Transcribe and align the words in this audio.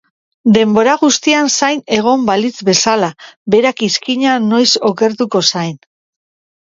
Denbora 0.53 0.95
guztian 1.01 1.51
zain 1.55 1.83
egon 1.99 2.23
balitz 2.31 2.53
bezala, 2.71 3.11
berak 3.57 3.87
izkina 3.89 4.39
noiz 4.47 4.67
okertuko 4.91 5.43
zain. 5.53 5.77